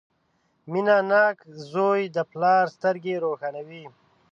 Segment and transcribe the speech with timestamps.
[0.71, 1.37] •مینهناک
[1.71, 3.85] زوی د پلار سترګې روښانوي.